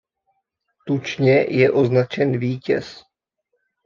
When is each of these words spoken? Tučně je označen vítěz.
Tučně 0.87 1.45
je 1.49 1.71
označen 1.71 2.37
vítěz. 2.39 3.03